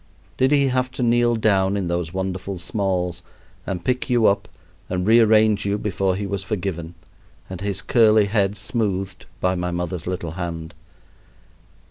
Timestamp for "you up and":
4.09-5.05